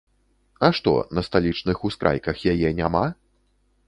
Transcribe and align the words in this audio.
А 0.67 0.69
што, 0.77 0.93
на 1.17 1.23
сталічных 1.27 1.83
ускрайках 1.89 2.41
яе 2.53 2.73
няма? 2.81 3.03